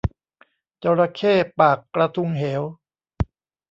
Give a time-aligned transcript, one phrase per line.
[0.83, 2.63] จระเข้ปากกระทุงเหว